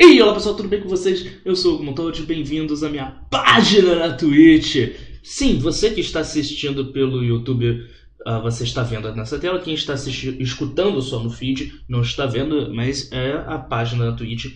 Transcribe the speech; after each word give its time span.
E 0.00 0.22
olá 0.22 0.32
pessoal, 0.32 0.54
tudo 0.54 0.68
bem 0.68 0.80
com 0.80 0.88
vocês? 0.88 1.26
Eu 1.44 1.56
sou 1.56 1.80
o 1.80 1.82
Montoya, 1.82 2.22
bem-vindos 2.22 2.84
à 2.84 2.88
minha 2.88 3.20
página 3.28 3.96
na 3.96 4.14
Twitch. 4.14 4.94
Sim, 5.24 5.58
você 5.58 5.90
que 5.90 6.00
está 6.00 6.20
assistindo 6.20 6.92
pelo 6.92 7.24
YouTube, 7.24 7.84
uh, 8.24 8.40
você 8.40 8.62
está 8.62 8.84
vendo 8.84 9.12
nessa 9.16 9.40
tela. 9.40 9.58
Quem 9.58 9.74
está 9.74 9.94
escutando 9.94 11.02
só 11.02 11.18
no 11.18 11.30
feed 11.30 11.82
não 11.88 12.02
está 12.02 12.26
vendo, 12.26 12.72
mas 12.72 13.10
é 13.10 13.32
a 13.46 13.58
página 13.58 14.06
na 14.06 14.12
Twitch 14.12 14.46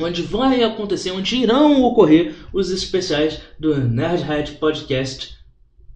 onde 0.00 0.22
vai 0.22 0.62
acontecer, 0.62 1.12
onde 1.12 1.36
irão 1.36 1.82
ocorrer 1.82 2.34
os 2.52 2.70
especiais 2.70 3.40
do 3.58 3.76
Nerdhead 3.76 4.52
Podcast 4.52 5.36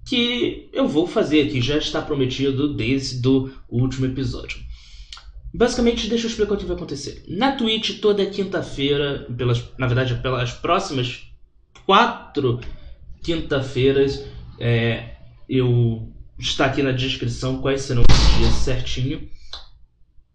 que 0.07 0.69
eu 0.73 0.89
vou 0.89 1.07
fazer, 1.07 1.51
que 1.51 1.61
já 1.61 1.79
está 1.79 2.03
prometido 2.03 2.75
desde 2.75 3.27
o 3.27 3.51
último 3.69 4.07
episódio. 4.07 4.59
Basicamente, 5.55 6.09
deixa 6.09 6.27
eu 6.27 6.31
explicar 6.31 6.55
o 6.55 6.57
que 6.57 6.65
vai 6.65 6.77
acontecer. 6.77 7.25
Na 7.29 7.53
Twitch, 7.53 8.01
toda 8.01 8.25
quinta-feira, 8.25 9.27
pelas, 9.37 9.63
na 9.77 9.87
verdade, 9.87 10.15
pelas 10.17 10.53
próximas 10.53 11.27
quatro 11.85 12.61
quinta-feiras, 13.23 14.25
é, 14.59 15.17
eu 15.49 16.11
está 16.39 16.67
aqui 16.67 16.83
na 16.83 16.93
descrição 16.93 17.61
quais 17.61 17.83
serão 17.83 18.03
os 18.03 18.39
dias 18.39 18.55
certinho. 18.55 19.29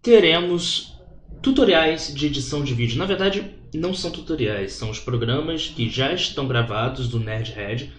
Teremos 0.01 0.93
tutoriais 1.41 2.13
de 2.13 2.27
edição 2.27 2.63
de 2.63 2.73
vídeo. 2.73 2.97
Na 2.97 3.05
verdade, 3.05 3.43
não 3.73 3.93
são 3.93 4.11
tutoriais, 4.11 4.73
são 4.73 4.89
os 4.89 4.99
programas 4.99 5.67
que 5.67 5.89
já 5.89 6.13
estão 6.13 6.47
gravados 6.47 7.07
do 7.07 7.19
Nerdhead 7.19 7.91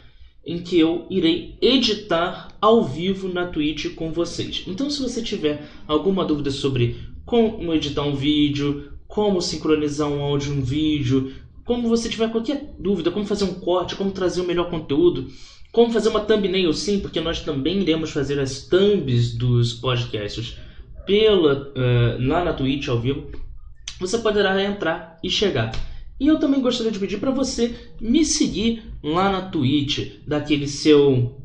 em 0.48 0.58
que 0.58 0.78
eu 0.78 1.06
irei 1.10 1.58
editar 1.60 2.48
ao 2.58 2.82
vivo 2.82 3.28
na 3.28 3.46
Twitch 3.46 3.94
com 3.94 4.10
vocês. 4.10 4.64
Então, 4.66 4.88
se 4.88 5.02
você 5.02 5.20
tiver 5.20 5.62
alguma 5.86 6.24
dúvida 6.24 6.50
sobre 6.50 6.96
como 7.26 7.74
editar 7.74 8.02
um 8.02 8.16
vídeo, 8.16 8.92
como 9.06 9.42
sincronizar 9.42 10.08
um 10.08 10.22
áudio 10.22 10.54
um 10.54 10.62
vídeo, 10.62 11.34
como 11.66 11.86
você 11.86 12.08
tiver 12.08 12.32
qualquer 12.32 12.74
dúvida, 12.78 13.10
como 13.10 13.26
fazer 13.26 13.44
um 13.44 13.60
corte, 13.60 13.94
como 13.94 14.10
trazer 14.10 14.40
o 14.40 14.46
melhor 14.46 14.70
conteúdo, 14.70 15.28
como 15.70 15.92
fazer 15.92 16.08
uma 16.08 16.20
thumbnail 16.20 16.72
sim, 16.72 16.98
porque 16.98 17.20
nós 17.20 17.40
também 17.40 17.80
iremos 17.80 18.10
fazer 18.10 18.40
as 18.40 18.66
thumbs 18.66 19.36
dos 19.36 19.74
podcasts 19.74 20.56
pela, 21.04 21.70
uh, 21.76 22.26
lá 22.26 22.42
na 22.42 22.54
Twitch 22.54 22.88
ao 22.88 22.98
vivo, 22.98 23.30
você 24.00 24.16
poderá 24.16 24.62
entrar 24.62 25.18
e 25.22 25.28
chegar. 25.28 25.72
E 26.18 26.26
eu 26.26 26.38
também 26.38 26.60
gostaria 26.60 26.90
de 26.90 26.98
pedir 26.98 27.18
para 27.18 27.30
você 27.30 27.74
me 28.00 28.24
seguir 28.24 28.82
lá 29.02 29.30
na 29.30 29.42
Twitch, 29.42 30.20
daquele 30.26 30.66
seu 30.66 31.40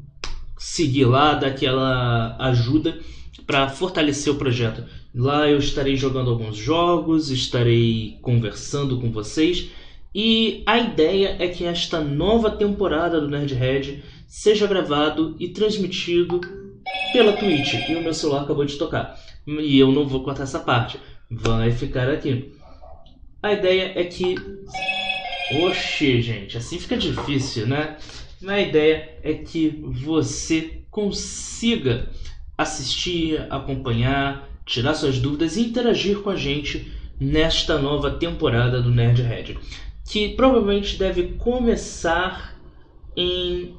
seguir 0.58 1.06
lá, 1.06 1.36
daquela 1.36 2.36
ajuda 2.40 2.98
para 3.46 3.70
fortalecer 3.70 4.34
o 4.34 4.38
projeto. 4.38 4.84
Lá 5.14 5.48
eu 5.48 5.60
estarei 5.60 5.96
jogando 5.96 6.32
alguns 6.32 6.58
jogos, 6.58 7.30
estarei 7.30 8.18
conversando 8.22 9.00
com 9.00 9.12
vocês 9.12 9.70
e 10.16 10.62
a 10.66 10.78
ideia 10.78 11.36
é 11.40 11.48
que 11.48 11.66
esta 11.66 12.00
nova 12.00 12.52
temporada 12.52 13.20
do 13.20 13.28
Nerdhead 13.28 14.04
seja 14.28 14.68
gravado 14.68 15.36
e 15.40 15.50
transmitido 15.50 16.40
pela 17.12 17.34
Twitch. 17.34 17.74
E 17.90 17.96
o 17.96 18.02
meu 18.02 18.14
celular 18.14 18.44
acabou 18.44 18.66
de 18.66 18.78
tocar. 18.78 19.18
E 19.48 19.78
eu 19.78 19.92
não 19.92 20.08
vou 20.08 20.24
cortar 20.24 20.44
essa 20.44 20.60
parte. 20.60 21.00
Vai 21.30 21.72
ficar 21.72 22.10
aqui. 22.10 22.54
A 23.44 23.52
ideia 23.52 23.91
é 23.94 24.05
que. 24.05 24.36
Oxê, 25.66 26.22
gente, 26.22 26.58
assim 26.58 26.80
fica 26.80 26.95
difícil, 26.95 27.67
né? 27.67 27.97
A 28.47 28.61
ideia 28.61 29.17
é 29.22 29.33
que 29.33 29.81
você 29.83 30.81
consiga 30.89 32.09
assistir, 32.58 33.45
acompanhar, 33.49 34.49
tirar 34.66 34.94
suas 34.94 35.19
dúvidas 35.19 35.58
e 35.58 35.61
interagir 35.61 36.19
com 36.19 36.30
a 36.30 36.38
gente 36.38 36.89
nesta 37.19 37.77
nova 37.77 38.11
temporada 38.11 38.81
do 38.81 38.89
Nerdhead, 38.89 39.58
que 40.05 40.30
provavelmente 40.30 40.97
deve 40.97 41.33
começar 41.33 42.58
em 43.16 43.75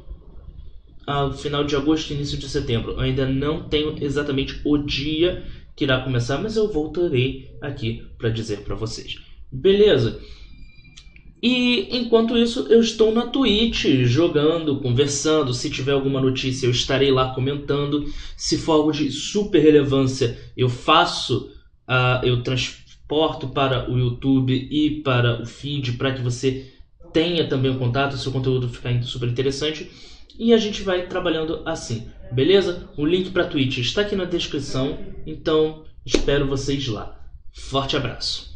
ao 1.06 1.32
final 1.32 1.64
de 1.64 1.74
agosto 1.74 2.12
início 2.12 2.38
de 2.38 2.48
setembro. 2.48 2.92
Eu 2.92 3.00
ainda 3.00 3.26
não 3.26 3.66
tenho 3.66 3.96
exatamente 4.02 4.60
o 4.64 4.76
dia 4.76 5.42
que 5.74 5.84
irá 5.84 6.00
começar, 6.00 6.38
mas 6.38 6.56
eu 6.56 6.70
voltarei 6.70 7.50
aqui 7.62 8.06
para 8.18 8.28
dizer 8.28 8.60
para 8.60 8.74
vocês. 8.74 9.16
Beleza. 9.54 10.20
E 11.40 11.96
enquanto 11.96 12.36
isso, 12.36 12.66
eu 12.70 12.80
estou 12.80 13.12
na 13.12 13.26
Twitch 13.26 13.84
jogando, 14.04 14.80
conversando. 14.80 15.54
Se 15.54 15.70
tiver 15.70 15.92
alguma 15.92 16.20
notícia, 16.20 16.66
eu 16.66 16.70
estarei 16.70 17.12
lá 17.12 17.32
comentando. 17.34 18.04
Se 18.36 18.58
for 18.58 18.72
algo 18.72 18.90
de 18.90 19.12
super 19.12 19.60
relevância, 19.60 20.36
eu 20.56 20.68
faço, 20.68 21.50
uh, 21.88 22.24
eu 22.24 22.42
transporto 22.42 23.48
para 23.48 23.88
o 23.88 23.96
YouTube 23.96 24.52
e 24.52 25.02
para 25.02 25.40
o 25.40 25.46
feed 25.46 25.92
para 25.92 26.14
que 26.14 26.22
você 26.22 26.72
tenha 27.12 27.46
também 27.46 27.70
o 27.70 27.78
contato, 27.78 28.16
seu 28.16 28.32
conteúdo 28.32 28.68
ficar 28.68 29.00
super 29.04 29.28
interessante. 29.28 29.88
E 30.36 30.52
a 30.52 30.58
gente 30.58 30.82
vai 30.82 31.06
trabalhando 31.06 31.62
assim, 31.64 32.08
beleza? 32.32 32.88
O 32.96 33.06
link 33.06 33.30
para 33.30 33.46
Twitch 33.46 33.78
está 33.78 34.00
aqui 34.00 34.16
na 34.16 34.24
descrição, 34.24 34.98
então 35.24 35.84
espero 36.04 36.48
vocês 36.48 36.88
lá. 36.88 37.20
Forte 37.52 37.96
abraço! 37.96 38.53